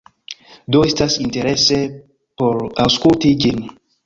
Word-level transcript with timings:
Do, 0.75 0.79
estas 0.91 1.17
interese 1.25 1.79
por 2.43 2.59
aŭskulti 2.87 3.35
ĝin 3.45 3.63